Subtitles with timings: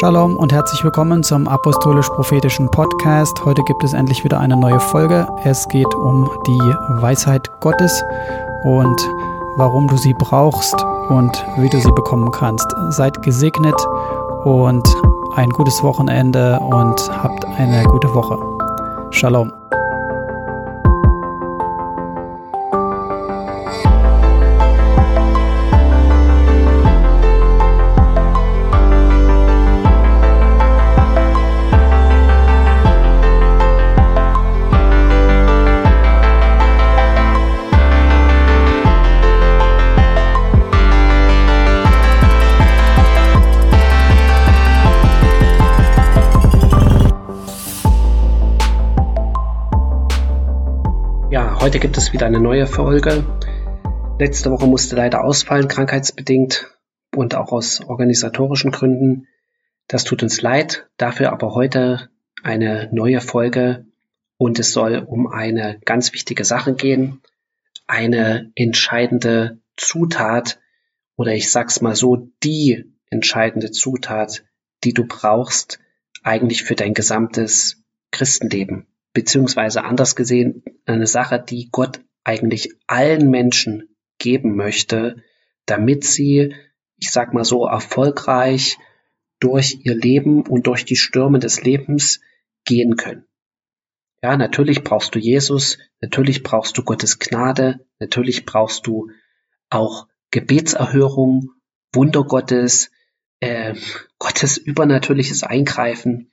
[0.00, 3.44] Shalom und herzlich willkommen zum Apostolisch-Prophetischen Podcast.
[3.44, 5.28] Heute gibt es endlich wieder eine neue Folge.
[5.44, 8.02] Es geht um die Weisheit Gottes
[8.64, 8.98] und
[9.56, 10.74] warum du sie brauchst
[11.10, 12.66] und wie du sie bekommen kannst.
[12.88, 13.76] Seid gesegnet
[14.44, 14.88] und
[15.36, 18.38] ein gutes Wochenende und habt eine gute Woche.
[19.10, 19.59] Shalom.
[51.60, 53.22] Heute gibt es wieder eine neue Folge.
[54.18, 56.74] Letzte Woche musste leider ausfallen, krankheitsbedingt
[57.14, 59.28] und auch aus organisatorischen Gründen.
[59.86, 60.88] Das tut uns leid.
[60.96, 62.08] Dafür aber heute
[62.42, 63.84] eine neue Folge
[64.38, 67.20] und es soll um eine ganz wichtige Sache gehen.
[67.86, 70.60] Eine entscheidende Zutat
[71.16, 74.44] oder ich sag's mal so, die entscheidende Zutat,
[74.82, 75.78] die du brauchst
[76.22, 83.96] eigentlich für dein gesamtes Christenleben beziehungsweise anders gesehen eine Sache, die Gott eigentlich allen Menschen
[84.18, 85.22] geben möchte,
[85.66, 86.54] damit sie,
[86.96, 88.78] ich sag mal so, erfolgreich
[89.40, 92.20] durch ihr Leben und durch die Stürme des Lebens
[92.64, 93.24] gehen können.
[94.22, 99.10] Ja, natürlich brauchst du Jesus, natürlich brauchst du Gottes Gnade, natürlich brauchst du
[99.70, 101.50] auch Gebetserhörung,
[101.92, 102.90] Wunder Gottes,
[103.40, 103.74] äh,
[104.18, 106.32] Gottes übernatürliches Eingreifen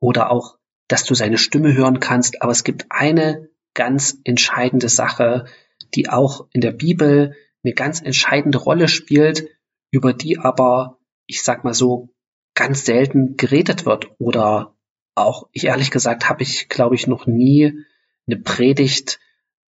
[0.00, 0.57] oder auch
[0.88, 2.42] dass du seine Stimme hören kannst.
[2.42, 5.46] Aber es gibt eine ganz entscheidende Sache,
[5.94, 9.48] die auch in der Bibel eine ganz entscheidende Rolle spielt,
[9.90, 12.08] über die aber, ich sag mal so,
[12.54, 14.10] ganz selten geredet wird.
[14.18, 14.74] Oder
[15.14, 17.84] auch, ich ehrlich gesagt, habe ich, glaube ich, noch nie
[18.26, 19.20] eine Predigt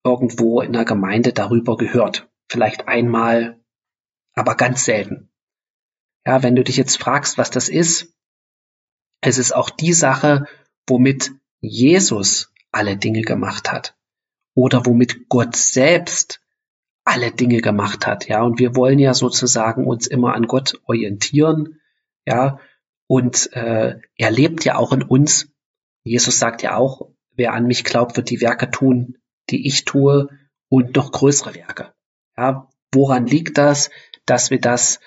[0.04, 2.30] irgendwo in der Gemeinde darüber gehört.
[2.50, 3.62] Vielleicht einmal,
[4.34, 5.30] aber ganz selten.
[6.26, 8.14] Ja, wenn du dich jetzt fragst, was das ist,
[9.22, 10.48] es ist auch die Sache,
[10.88, 13.96] womit Jesus alle Dinge gemacht hat
[14.56, 16.42] oder womit Gott selbst
[17.06, 21.82] alle Dinge gemacht hat, ja, und wir wollen ja sozusagen uns immer an Gott orientieren,
[22.26, 22.60] ja,
[23.08, 25.50] und äh, er lebt ja auch in uns.
[26.04, 29.18] Jesus sagt ja auch, wer an mich glaubt, wird die Werke tun,
[29.50, 30.30] die ich tue
[30.70, 31.94] und noch größere Werke.
[32.38, 33.90] Ja, woran liegt das,
[34.26, 35.00] dass wir das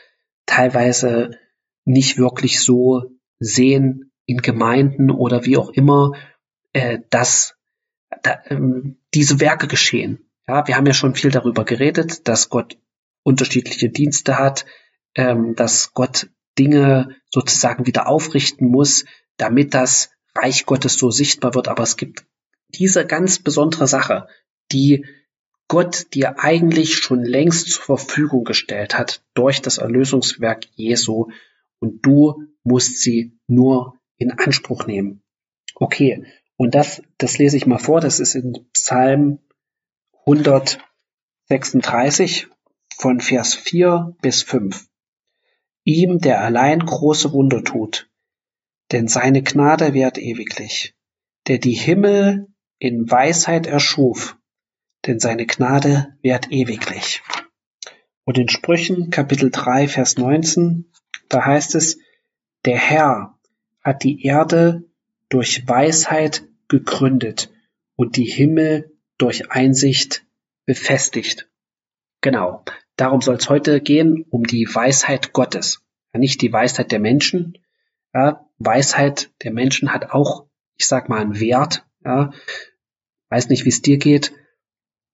[0.45, 1.39] teilweise
[1.85, 3.05] nicht wirklich so
[3.39, 6.13] sehen, in Gemeinden oder wie auch immer,
[6.73, 7.57] äh, dass
[8.23, 10.29] da, ähm, diese Werke geschehen.
[10.47, 12.79] Ja, wir haben ja schon viel darüber geredet, dass Gott
[13.23, 14.65] unterschiedliche Dienste hat,
[15.15, 16.29] ähm, dass Gott
[16.59, 19.05] Dinge sozusagen wieder aufrichten muss,
[19.37, 21.69] damit das Reich Gottes so sichtbar wird.
[21.69, 22.25] Aber es gibt
[22.69, 24.29] diese ganz besondere Sache,
[24.73, 25.05] die
[25.69, 31.29] Gott dir eigentlich schon längst zur Verfügung gestellt hat durch das Erlösungswerk Jesu
[31.81, 35.23] und du musst sie nur in Anspruch nehmen.
[35.75, 39.39] Okay, und das, das lese ich mal vor, das ist in Psalm
[40.21, 42.49] 136
[42.97, 44.89] von Vers 4 bis 5.
[45.85, 48.11] Ihm, der allein große Wunder tut,
[48.93, 50.97] denn seine Gnade währt ewiglich,
[51.47, 52.49] der die Himmel
[52.79, 54.37] in Weisheit erschuf,
[55.07, 57.23] denn seine Gnade währt ewiglich.
[58.25, 60.91] Und in Sprüchen Kapitel 3 Vers 19,
[61.29, 61.99] da heißt es,
[62.65, 63.36] der Herr,
[63.87, 64.83] hat die Erde
[65.29, 67.53] durch Weisheit gegründet
[67.95, 70.27] und die Himmel durch Einsicht
[70.65, 71.49] befestigt.
[72.21, 72.65] Genau,
[72.97, 77.59] darum soll es heute gehen, um die Weisheit Gottes, nicht die Weisheit der Menschen.
[78.13, 81.87] Ja, Weisheit der Menschen hat auch, ich sag mal, einen Wert.
[82.05, 82.33] Ja.
[83.29, 84.33] Weiß nicht, wie es dir geht.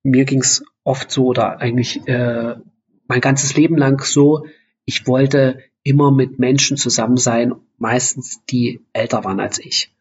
[0.02, 2.54] Mir ging es oft so oder eigentlich äh,
[3.06, 4.46] mein ganzes Leben lang so.
[4.84, 9.94] Ich wollte immer mit Menschen zusammen sein, meistens die älter waren als ich,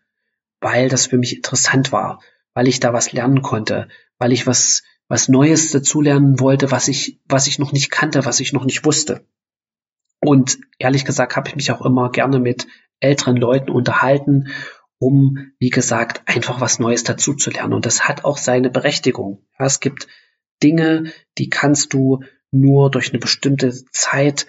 [0.60, 2.22] weil das für mich interessant war,
[2.54, 3.88] weil ich da was lernen konnte,
[4.18, 8.40] weil ich was was Neues dazulernen wollte, was ich was ich noch nicht kannte, was
[8.40, 9.26] ich noch nicht wusste.
[10.20, 12.68] Und ehrlich gesagt habe ich mich auch immer gerne mit
[13.00, 14.50] älteren Leuten unterhalten,
[15.00, 17.74] um, wie gesagt, einfach was Neues dazu zu lernen.
[17.74, 19.44] Und das hat auch seine Berechtigung.
[19.58, 20.08] Es gibt
[20.62, 24.46] Dinge, die kannst du nur durch eine bestimmte Zeit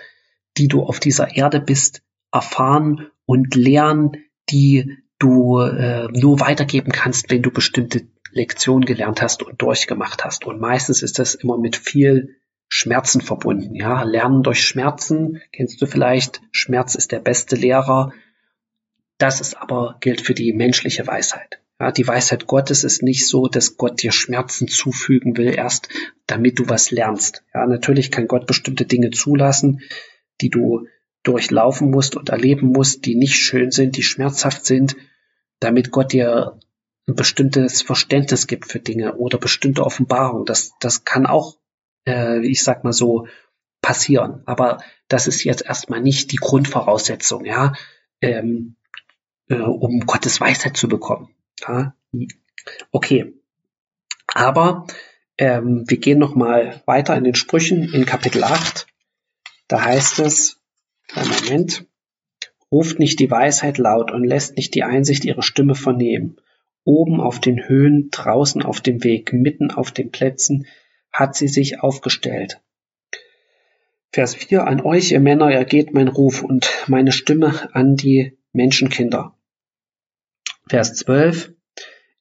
[0.57, 2.03] die du auf dieser Erde bist,
[2.33, 4.17] erfahren und lernen,
[4.51, 10.47] die du äh, nur weitergeben kannst, wenn du bestimmte Lektionen gelernt hast und durchgemacht hast.
[10.47, 12.37] Und meistens ist das immer mit viel
[12.69, 13.75] Schmerzen verbunden.
[13.75, 16.41] Ja, Lernen durch Schmerzen kennst du vielleicht.
[16.51, 18.13] Schmerz ist der beste Lehrer.
[19.19, 21.61] Das ist aber gilt für die menschliche Weisheit.
[21.79, 25.89] Ja, die Weisheit Gottes ist nicht so, dass Gott dir Schmerzen zufügen will, erst
[26.27, 27.45] damit du was lernst.
[27.53, 29.83] Ja, natürlich kann Gott bestimmte Dinge zulassen,
[30.41, 30.87] die du
[31.23, 34.97] durchlaufen musst und erleben musst, die nicht schön sind, die schmerzhaft sind,
[35.61, 36.59] damit Gott dir
[37.07, 40.45] ein bestimmtes Verständnis gibt für Dinge oder bestimmte Offenbarung.
[40.45, 41.57] Das, das kann auch,
[42.07, 43.27] äh, ich sag mal so,
[43.81, 44.43] passieren.
[44.47, 47.75] Aber das ist jetzt erstmal nicht die Grundvoraussetzung, ja,
[48.21, 48.77] ähm,
[49.49, 51.35] äh, um Gottes Weisheit zu bekommen.
[51.61, 51.95] Ja?
[52.93, 53.35] Okay.
[54.29, 54.87] Aber
[55.37, 58.82] ähm, wir gehen noch mal weiter in den Sprüchen in Kapitel 8.
[59.73, 60.61] Da heißt es,
[61.15, 61.87] Moment,
[62.71, 66.37] ruft nicht die Weisheit laut und lässt nicht die Einsicht ihre Stimme vernehmen.
[66.85, 70.67] Oben auf den Höhen, draußen auf dem Weg, mitten auf den Plätzen
[71.11, 72.61] hat sie sich aufgestellt.
[74.11, 79.39] Vers 4 An euch, ihr Männer, ergeht mein Ruf und meine Stimme an die Menschenkinder.
[80.69, 81.55] Vers 12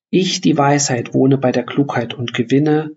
[0.09, 2.95] Ich, die Weisheit, wohne bei der Klugheit und gewinne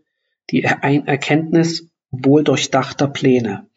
[0.51, 3.69] die Erkenntnis wohl durchdachter Pläne.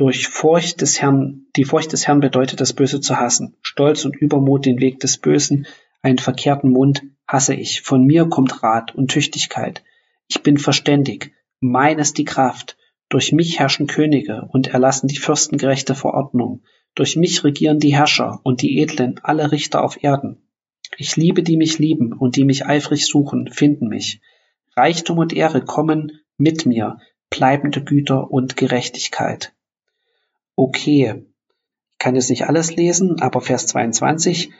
[0.00, 3.58] Durch Furcht des Herrn, die Furcht des Herrn bedeutet, das Böse zu hassen.
[3.60, 5.66] Stolz und Übermut den Weg des Bösen,
[6.00, 7.82] einen verkehrten Mund hasse ich.
[7.82, 9.84] Von mir kommt Rat und Tüchtigkeit.
[10.26, 11.34] Ich bin verständig.
[11.60, 12.78] Mein ist die Kraft.
[13.10, 16.62] Durch mich herrschen Könige und erlassen die Fürsten gerechte Verordnung.
[16.94, 20.48] Durch mich regieren die Herrscher und die Edlen alle Richter auf Erden.
[20.96, 24.22] Ich liebe, die mich lieben und die mich eifrig suchen, finden mich.
[24.74, 26.96] Reichtum und Ehre kommen mit mir,
[27.28, 29.52] bleibende Güter und Gerechtigkeit.
[30.62, 31.24] Okay,
[31.90, 34.52] ich kann jetzt nicht alles lesen, aber Vers 22,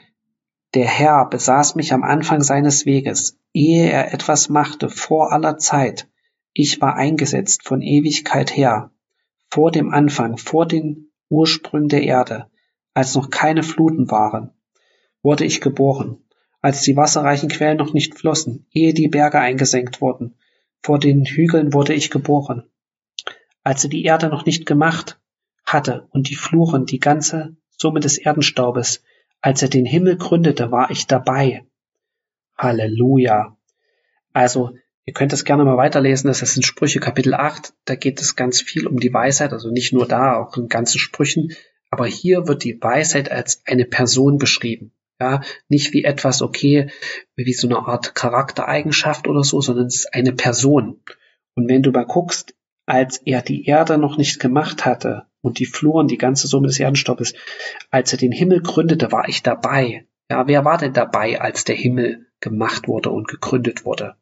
[0.73, 6.09] der Herr besaß mich am Anfang seines Weges, ehe er etwas machte, vor aller Zeit.
[6.53, 8.89] Ich war eingesetzt von Ewigkeit her,
[9.51, 12.49] vor dem Anfang, vor den Ursprüngen der Erde,
[12.95, 14.55] als noch keine Fluten waren,
[15.21, 16.17] wurde ich geboren,
[16.61, 20.33] als die wasserreichen Quellen noch nicht flossen, ehe die Berge eingesenkt wurden,
[20.81, 22.63] vor den Hügeln wurde ich geboren,
[23.61, 25.20] als er die Erde noch nicht gemacht
[25.71, 29.03] hatte und die Fluren, die ganze Summe des Erdenstaubes,
[29.41, 31.65] als er den Himmel gründete, war ich dabei.
[32.57, 33.57] Halleluja.
[34.33, 34.75] Also,
[35.05, 38.35] ihr könnt das gerne mal weiterlesen, das ist in Sprüche Kapitel 8, da geht es
[38.35, 41.55] ganz viel um die Weisheit, also nicht nur da, auch in ganzen Sprüchen,
[41.89, 44.93] aber hier wird die Weisheit als eine Person beschrieben.
[45.19, 46.89] Ja, nicht wie etwas, okay,
[47.35, 50.99] wie so eine Art Charaktereigenschaft oder so, sondern es ist eine Person.
[51.53, 52.55] Und wenn du mal guckst,
[52.87, 56.79] als er die Erde noch nicht gemacht hatte und die Fluren, die ganze Summe des
[56.79, 57.33] Erdenstoffes,
[57.89, 60.05] als er den Himmel gründete, war ich dabei.
[60.29, 64.15] Ja, wer war denn dabei, als der Himmel gemacht wurde und gegründet wurde?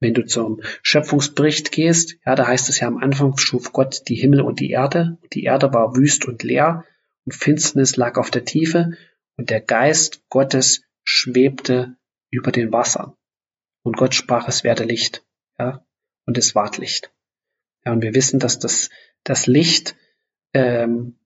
[0.00, 4.16] Wenn du zum Schöpfungsbericht gehst, ja, da heißt es ja am Anfang schuf Gott die
[4.16, 5.18] Himmel und die Erde.
[5.32, 6.84] Die Erde war wüst und leer
[7.24, 8.92] und Finsternis lag auf der Tiefe
[9.36, 11.96] und der Geist Gottes schwebte
[12.30, 13.14] über den Wassern.
[13.82, 15.24] Und Gott sprach, es werde Licht,
[15.58, 15.84] ja,
[16.26, 17.12] und es ward Licht.
[17.84, 18.90] Ja, und wir wissen, dass das,
[19.24, 19.96] das Licht,
[20.54, 21.16] ähm,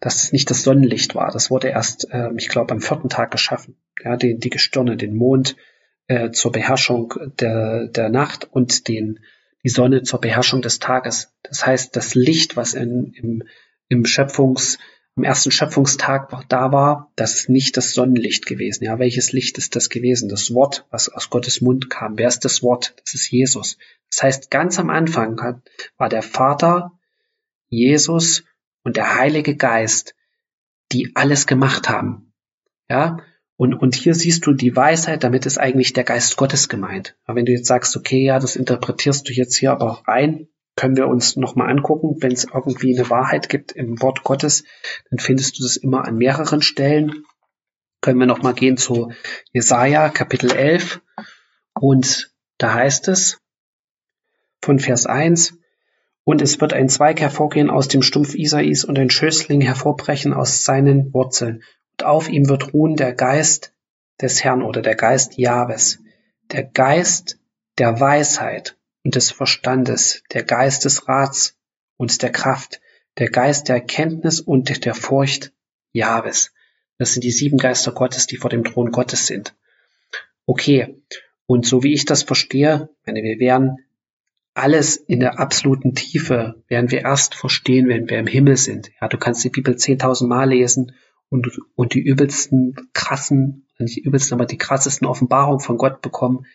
[0.00, 1.30] dass es nicht das Sonnenlicht war.
[1.30, 3.76] Das wurde erst, ähm, ich glaube, am vierten Tag geschaffen.
[4.02, 5.56] Ja, die, die Gestirne, den Mond
[6.06, 9.20] äh, zur Beherrschung der, der Nacht und den,
[9.64, 11.34] die Sonne zur Beherrschung des Tages.
[11.42, 13.42] Das heißt, das Licht, was in, im,
[13.88, 14.78] im Schöpfungs,
[15.16, 18.84] am ersten Schöpfungstag da war, das ist nicht das Sonnenlicht gewesen.
[18.84, 20.28] Ja, welches Licht ist das gewesen?
[20.28, 22.16] Das Wort, was aus Gottes Mund kam.
[22.16, 22.94] Wer ist das Wort?
[23.04, 23.78] Das ist Jesus.
[24.10, 25.60] Das heißt, ganz am Anfang
[25.96, 26.92] war der Vater,
[27.68, 28.44] Jesus
[28.88, 30.14] und der Heilige Geist,
[30.92, 32.32] die alles gemacht haben.
[32.88, 33.18] Ja,
[33.56, 37.14] und, und hier siehst du die Weisheit, damit ist eigentlich der Geist Gottes gemeint.
[37.24, 40.96] Aber wenn du jetzt sagst, okay, ja, das interpretierst du jetzt hier aber rein, können
[40.96, 42.16] wir uns nochmal angucken.
[42.20, 44.64] Wenn es irgendwie eine Wahrheit gibt im Wort Gottes,
[45.10, 47.24] dann findest du das immer an mehreren Stellen.
[48.00, 49.12] Können wir nochmal gehen zu
[49.52, 51.02] Jesaja Kapitel 11
[51.74, 53.38] und da heißt es
[54.62, 55.57] von Vers 1,
[56.28, 60.62] und es wird ein Zweig hervorgehen aus dem Stumpf Isais und ein Schößling hervorbrechen aus
[60.62, 61.62] seinen Wurzeln.
[61.92, 63.72] Und auf ihm wird ruhen der Geist
[64.20, 66.00] des Herrn oder der Geist Jahwes,
[66.52, 67.38] der Geist
[67.78, 71.56] der Weisheit und des Verstandes, der Geist des Rats
[71.96, 72.82] und der Kraft,
[73.16, 75.54] der Geist der Erkenntnis und der Furcht
[75.92, 76.52] Jahwes.
[76.98, 79.56] Das sind die sieben Geister Gottes, die vor dem Thron Gottes sind.
[80.44, 81.02] Okay.
[81.46, 83.78] Und so wie ich das verstehe, meine, wir werden
[84.58, 88.90] alles in der absoluten Tiefe werden wir erst verstehen, wenn wir im Himmel sind.
[89.00, 90.92] Ja, du kannst die Bibel 10.000 Mal lesen
[91.28, 96.46] und, und die übelsten krassen, nicht die übelsten, aber die krassesten Offenbarungen von Gott bekommen.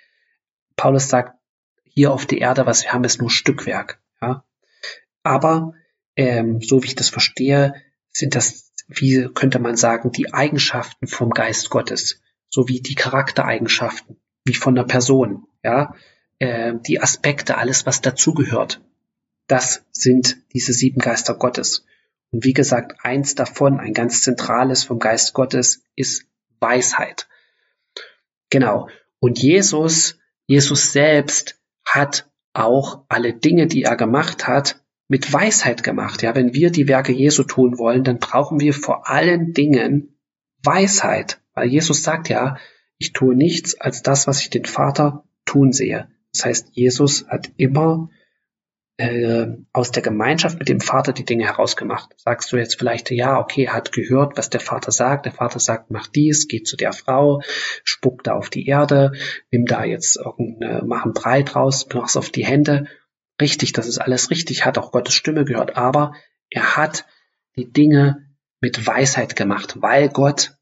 [0.75, 1.37] Paulus sagt,
[1.83, 4.01] hier auf der Erde, was wir haben, ist nur Stückwerk.
[4.21, 4.43] Ja?
[5.21, 5.73] Aber
[6.15, 7.73] ähm, so wie ich das verstehe,
[8.11, 14.53] sind das wie könnte man sagen, die Eigenschaften vom Geist Gottes, sowie die Charaktereigenschaften, wie
[14.53, 15.95] von der Person, ja,
[16.43, 18.81] äh, die Aspekte, alles, was dazugehört.
[19.47, 21.85] Das sind diese sieben Geister Gottes.
[22.31, 26.25] Und wie gesagt, eins davon, ein ganz zentrales vom Geist Gottes, ist
[26.59, 27.29] Weisheit.
[28.49, 28.89] Genau.
[29.19, 36.23] Und Jesus, Jesus selbst hat auch alle Dinge, die er gemacht hat, mit Weisheit gemacht.
[36.23, 40.17] Ja, wenn wir die Werke Jesu tun wollen, dann brauchen wir vor allen Dingen
[40.61, 41.39] Weisheit.
[41.53, 42.57] Weil Jesus sagt ja,
[42.97, 46.09] ich tue nichts als das, was ich den Vater tun sehe.
[46.33, 48.09] Das heißt, Jesus hat immer
[48.97, 52.13] äh, aus der Gemeinschaft mit dem Vater die Dinge herausgemacht.
[52.17, 55.25] Sagst du jetzt vielleicht, ja, okay, hat gehört, was der Vater sagt.
[55.25, 57.41] Der Vater sagt, mach dies, geh zu der Frau,
[57.83, 59.13] spuck da auf die Erde,
[59.51, 62.87] nimm da jetzt irgendeine, mach ein Brei draus, mach's auf die Hände.
[63.41, 66.13] Richtig, das ist alles richtig, hat auch Gottes Stimme gehört, aber
[66.49, 67.05] er hat
[67.55, 68.27] die Dinge
[68.61, 70.55] mit Weisheit gemacht, weil Gott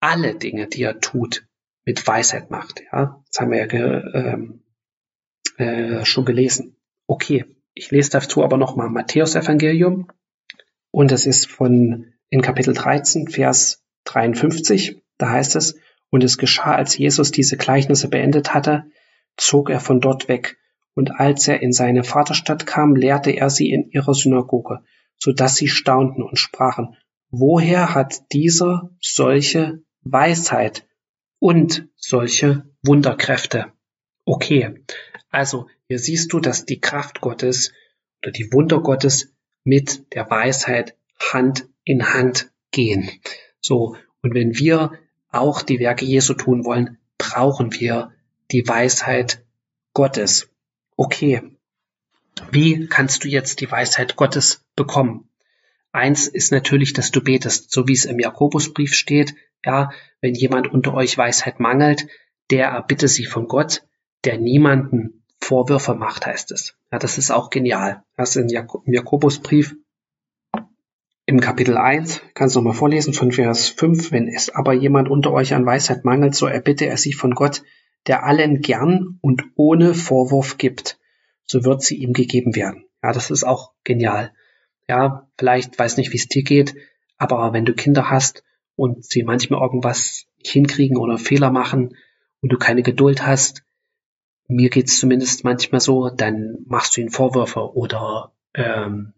[0.00, 1.46] alle Dinge, die er tut,
[1.84, 2.80] mit Weisheit macht.
[2.92, 4.61] Ja, das haben wir ja ähm,
[5.56, 6.76] äh, schon gelesen.
[7.06, 7.44] Okay,
[7.74, 10.08] ich lese dazu aber nochmal Matthäus Evangelium
[10.90, 15.02] und es ist von in Kapitel 13, Vers 53.
[15.18, 15.76] Da heißt es,
[16.10, 18.84] und es geschah, als Jesus diese Gleichnisse beendet hatte,
[19.36, 20.58] zog er von dort weg.
[20.94, 24.80] Und als er in seine Vaterstadt kam, lehrte er sie in ihrer Synagoge,
[25.18, 26.96] so dass sie staunten und sprachen,
[27.30, 30.86] woher hat dieser solche Weisheit
[31.38, 33.72] und solche Wunderkräfte?
[34.24, 34.84] Okay,
[35.32, 37.72] also hier siehst du, dass die Kraft Gottes
[38.22, 39.34] oder die Wunder Gottes
[39.64, 43.10] mit der Weisheit Hand in Hand gehen.
[43.60, 44.92] So, und wenn wir
[45.30, 48.12] auch die Werke Jesu tun wollen, brauchen wir
[48.50, 49.44] die Weisheit
[49.94, 50.50] Gottes.
[50.96, 51.42] Okay,
[52.50, 55.28] wie kannst du jetzt die Weisheit Gottes bekommen?
[55.92, 59.34] Eins ist natürlich, dass du betest, so wie es im Jakobusbrief steht.
[59.64, 62.06] Ja, wenn jemand unter euch Weisheit mangelt,
[62.50, 63.86] der erbitte sie von Gott,
[64.24, 66.74] der niemanden Vorwürfe macht, heißt es.
[66.90, 68.02] Ja, das ist auch genial.
[68.16, 69.76] Das ist im Jakobusbrief
[71.24, 75.32] im Kapitel 1, kannst du nochmal vorlesen von Vers 5, wenn es aber jemand unter
[75.32, 77.62] euch an Weisheit mangelt, so erbitte er sie von Gott,
[78.06, 80.98] der allen gern und ohne Vorwurf gibt,
[81.44, 82.86] so wird sie ihm gegeben werden.
[83.02, 84.32] Ja, das ist auch genial.
[84.88, 86.74] Ja, vielleicht weiß nicht, wie es dir geht,
[87.18, 88.42] aber wenn du Kinder hast
[88.74, 91.96] und sie manchmal irgendwas hinkriegen oder Fehler machen
[92.40, 93.62] und du keine Geduld hast,
[94.48, 99.14] mir geht's zumindest manchmal so, dann machst du ihnen Vorwürfe oder ähm,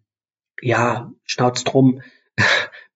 [0.60, 2.02] ja, schnauzt drum,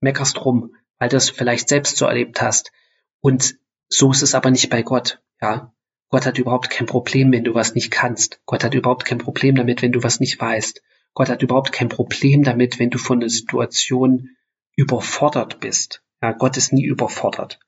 [0.01, 2.73] meckerst drum, weil du es vielleicht selbst so erlebt hast.
[3.21, 3.59] Und
[3.89, 5.73] so ist es aber nicht bei Gott, ja.
[6.11, 8.41] Gott hat überhaupt kein Problem, wenn du was nicht kannst.
[8.47, 10.83] Gott hat überhaupt kein Problem damit, wenn du was nicht weißt.
[11.13, 14.31] Gott hat überhaupt kein Problem damit, wenn du von einer Situation
[14.75, 16.03] überfordert bist.
[16.23, 17.61] Ja, Gott ist nie überfordert.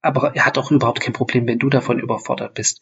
[0.00, 2.80] Aber er hat auch überhaupt kein Problem, wenn du davon überfordert bist.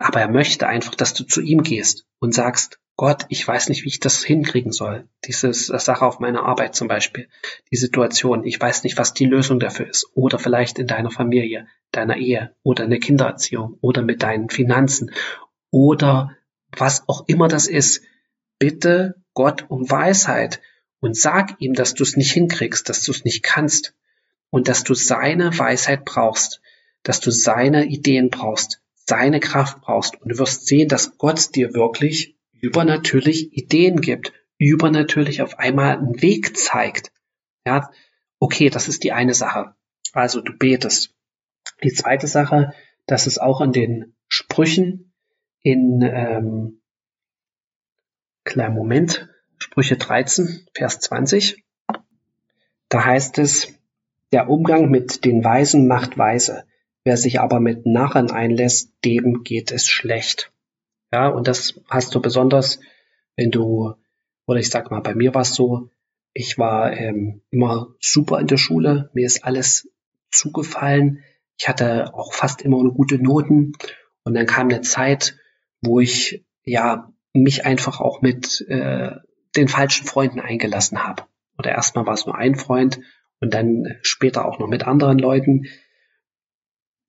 [0.00, 3.84] Aber er möchte einfach, dass du zu ihm gehst und sagst, Gott, ich weiß nicht,
[3.84, 5.08] wie ich das hinkriegen soll.
[5.26, 7.28] Diese Sache auf meiner Arbeit zum Beispiel,
[7.70, 10.06] die Situation, ich weiß nicht, was die Lösung dafür ist.
[10.14, 15.12] Oder vielleicht in deiner Familie, deiner Ehe oder in der Kindererziehung oder mit deinen Finanzen
[15.70, 16.34] oder
[16.76, 18.02] was auch immer das ist.
[18.58, 20.62] Bitte Gott um Weisheit
[21.00, 23.94] und sag ihm, dass du es nicht hinkriegst, dass du es nicht kannst
[24.48, 26.62] und dass du seine Weisheit brauchst,
[27.02, 28.80] dass du seine Ideen brauchst,
[29.10, 30.22] seine Kraft brauchst.
[30.22, 36.22] Und du wirst sehen, dass Gott dir wirklich übernatürlich Ideen gibt, übernatürlich auf einmal einen
[36.22, 37.12] Weg zeigt.
[37.66, 37.90] Ja,
[38.38, 39.74] okay, das ist die eine Sache.
[40.12, 41.14] Also du betest.
[41.82, 42.72] Die zweite Sache,
[43.06, 45.12] das ist auch in den Sprüchen
[45.62, 46.80] in ähm,
[48.44, 51.64] kleinen Moment, Sprüche 13, Vers 20.
[52.88, 53.74] Da heißt es,
[54.32, 56.64] der Umgang mit den Weisen macht weise.
[57.04, 60.52] Wer sich aber mit Narren einlässt, dem geht es schlecht.
[61.12, 62.80] Ja, und das hast du besonders,
[63.36, 63.94] wenn du,
[64.46, 65.90] oder ich sag mal, bei mir war es so,
[66.32, 69.88] ich war ähm, immer super in der Schule, mir ist alles
[70.30, 71.24] zugefallen.
[71.58, 73.72] Ich hatte auch fast immer eine gute Noten.
[74.22, 75.36] Und dann kam eine Zeit,
[75.80, 79.12] wo ich ja mich einfach auch mit äh,
[79.56, 81.24] den falschen Freunden eingelassen habe.
[81.58, 83.00] Oder erstmal war es nur ein Freund
[83.40, 85.66] und dann später auch noch mit anderen Leuten.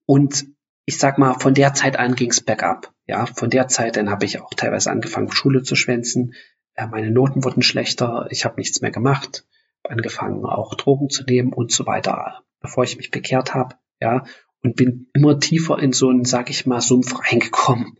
[0.06, 0.46] Und
[0.84, 2.92] ich sag mal, von der Zeit an ging's bergab.
[3.06, 6.34] Ja, von der Zeit dann habe ich auch teilweise angefangen, Schule zu schwänzen.
[6.76, 9.46] Ja, meine Noten wurden schlechter, ich habe nichts mehr gemacht,
[9.84, 13.76] angefangen auch Drogen zu nehmen und so weiter, bevor ich mich bekehrt habe.
[14.00, 14.24] Ja,
[14.62, 17.98] und bin immer tiefer in so einen, sag ich mal, Sumpf reingekommen.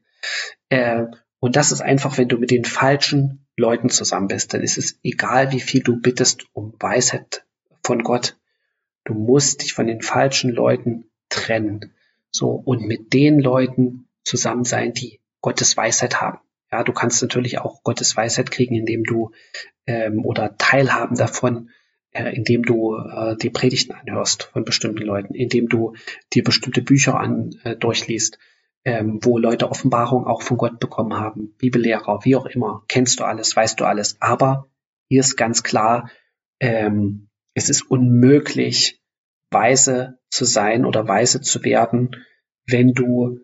[0.68, 1.06] Äh,
[1.38, 4.98] und das ist einfach, wenn du mit den falschen Leuten zusammen bist, dann ist es
[5.02, 7.44] egal, wie viel du bittest um Weisheit
[7.82, 8.38] von Gott.
[9.04, 11.92] Du musst dich von den falschen Leuten trennen.
[12.30, 16.38] So, und mit den Leuten zusammen sein, die Gottes Weisheit haben.
[16.70, 19.32] Ja, du kannst natürlich auch Gottes Weisheit kriegen, indem du
[19.86, 21.68] ähm, oder teilhaben davon,
[22.12, 25.94] äh, indem du äh, die Predigten anhörst von bestimmten Leuten, indem du
[26.32, 28.38] dir bestimmte Bücher an äh, durchliest,
[28.84, 33.24] ähm, wo Leute Offenbarung auch von Gott bekommen haben, Bibellehrer, wie auch immer, kennst du
[33.24, 34.16] alles, weißt du alles.
[34.20, 34.68] Aber
[35.08, 36.10] hier ist ganz klar,
[36.58, 39.01] ähm, es ist unmöglich,
[39.52, 42.16] weise zu sein oder weise zu werden,
[42.66, 43.40] wenn du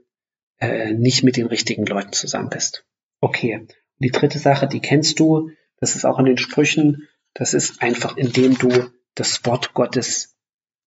[0.58, 2.84] äh, nicht mit den richtigen Leuten zusammen bist.
[3.20, 3.66] Okay.
[4.00, 5.50] Die dritte Sache, die kennst du,
[5.80, 10.36] das ist auch in den Sprüchen, das ist einfach, indem du das Wort Gottes,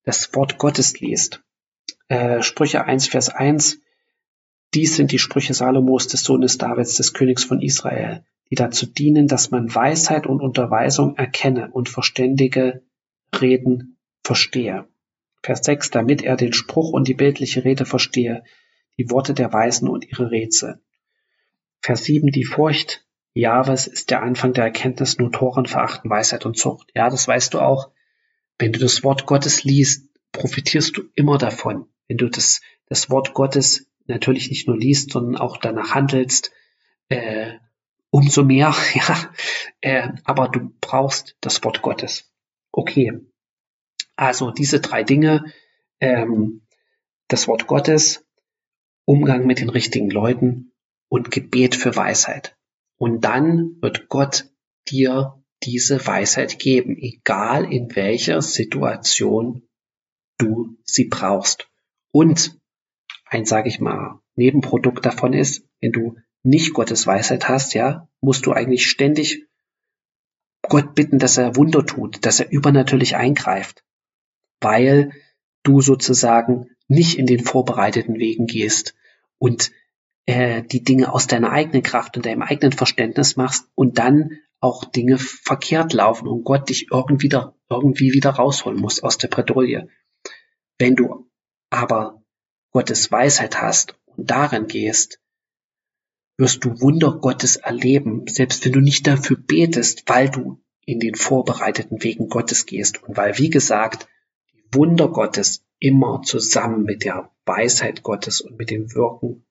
[0.04, 1.44] das Wort Gottes liest.
[2.08, 3.80] Äh, Sprüche 1, Vers 1,
[4.74, 9.28] dies sind die Sprüche Salomos, des Sohnes Davids, des Königs von Israel, die dazu dienen,
[9.28, 12.82] dass man Weisheit und Unterweisung erkenne und verständige
[13.40, 14.88] Reden verstehe.
[15.44, 18.44] Vers 6, damit er den Spruch und die bildliche Rede verstehe,
[18.98, 20.82] die Worte der Weisen und ihre Rätsel.
[21.82, 26.58] Vers 7, die Furcht Jahres ist der Anfang der Erkenntnis, nur Toren verachten Weisheit und
[26.58, 26.92] Zucht.
[26.96, 27.92] Ja, das weißt du auch.
[28.60, 31.88] Wenn du das Wort Gottes liest, profitierst du immer davon.
[32.08, 36.52] Wenn du das, das Wort Gottes natürlich nicht nur liest, sondern auch danach handelst,
[37.08, 37.54] äh,
[38.10, 39.34] umso mehr, ja.
[39.80, 42.30] Äh, aber du brauchst das Wort Gottes.
[42.72, 43.22] Okay.
[44.22, 45.52] Also diese drei Dinge,
[46.00, 46.62] ähm,
[47.28, 48.24] das Wort Gottes,
[49.04, 50.74] Umgang mit den richtigen Leuten
[51.10, 52.56] und Gebet für Weisheit.
[52.98, 54.46] Und dann wird Gott
[54.88, 59.68] dir diese Weisheit geben, egal in welcher Situation
[60.38, 61.68] du sie brauchst.
[62.12, 62.60] Und
[63.26, 68.46] ein, sage ich mal, Nebenprodukt davon ist, wenn du nicht Gottes Weisheit hast, ja, musst
[68.46, 69.48] du eigentlich ständig
[70.62, 73.84] Gott bitten, dass er Wunder tut, dass er übernatürlich eingreift,
[74.62, 75.12] weil
[75.64, 78.96] du sozusagen nicht in den vorbereiteten Wegen gehst
[79.38, 79.72] und
[80.26, 84.86] äh, die Dinge aus deiner eigenen Kraft und deinem eigenen Verständnis machst und dann auch
[84.86, 89.88] Dinge verkehrt laufen und Gott dich irgendwie, da, irgendwie wieder rausholen muss aus der Bredouille.
[90.78, 91.30] Wenn du
[91.70, 92.24] aber
[92.72, 95.20] Gottes Weisheit hast und darin gehst,
[96.38, 101.16] wirst du Wunder Gottes erleben, selbst wenn du nicht dafür betest, weil du in den
[101.16, 104.08] vorbereiteten Wegen Gottes gehst und weil, wie gesagt,
[104.74, 109.46] Wunder Gottes immer zusammen mit der Weisheit Gottes und mit dem Wirken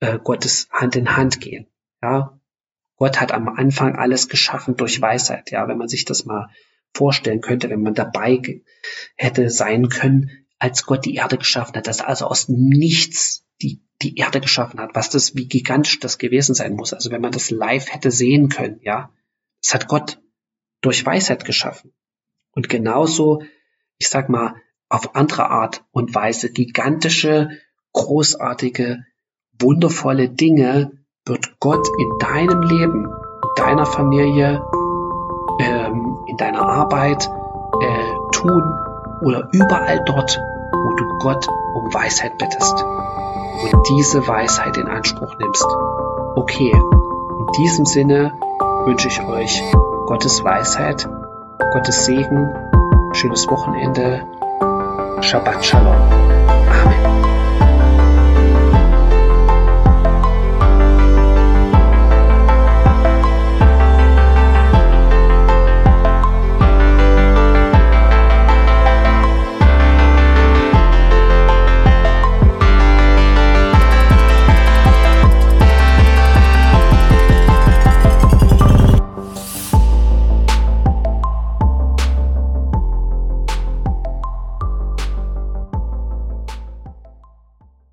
[0.00, 1.66] äh, Gottes Hand in Hand gehen.
[2.02, 2.38] Ja,
[2.96, 5.50] Gott hat am Anfang alles geschaffen durch Weisheit.
[5.50, 6.50] Ja, wenn man sich das mal
[6.94, 8.40] vorstellen könnte, wenn man dabei
[9.16, 13.82] hätte sein können, als Gott die Erde geschaffen hat, dass er also aus nichts die,
[14.02, 16.92] die Erde geschaffen hat, was das, wie gigantisch das gewesen sein muss.
[16.92, 19.12] Also wenn man das live hätte sehen können, ja,
[19.62, 20.20] das hat Gott
[20.80, 21.92] durch Weisheit geschaffen.
[22.52, 23.42] Und genauso,
[23.98, 24.54] ich sag mal,
[24.88, 27.50] auf andere Art und Weise gigantische,
[27.92, 29.04] großartige,
[29.60, 30.92] wundervolle Dinge
[31.26, 34.62] wird Gott in deinem Leben, in deiner Familie,
[35.60, 38.62] ähm, in deiner Arbeit äh, tun,
[39.20, 40.40] oder überall dort,
[40.72, 45.66] wo du Gott um Weisheit bittest und diese Weisheit in Anspruch nimmst.
[46.36, 48.32] Okay, in diesem Sinne
[48.84, 49.60] wünsche ich euch
[50.06, 51.08] Gottes Weisheit,
[51.72, 52.54] Gottes Segen,
[53.18, 54.24] schönes Wochenende,
[55.22, 55.96] Shabbat Shalom.
[56.70, 57.37] Amen.